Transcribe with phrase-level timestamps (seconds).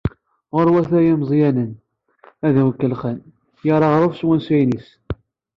[0.55, 1.71] Ɣurwat ay imeẓyanen,
[2.45, 3.17] ad awen-kellxen,
[3.67, 4.89] yal aɣref s wansayen-is.